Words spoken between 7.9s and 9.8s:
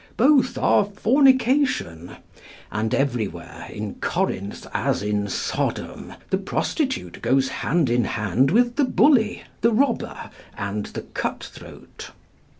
hand with the bully, the